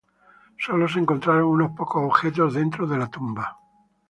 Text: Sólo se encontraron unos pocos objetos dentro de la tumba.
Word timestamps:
Sólo 0.63 0.87
se 0.87 0.97
encontraron 1.03 1.43
unos 1.57 1.71
pocos 1.79 2.01
objetos 2.09 2.55
dentro 2.55 2.87
de 2.87 2.97
la 2.97 3.05
tumba. 3.15 3.45